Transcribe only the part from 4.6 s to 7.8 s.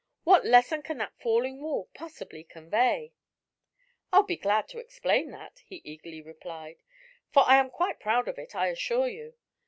to explain that," he eagerly replied, "for I am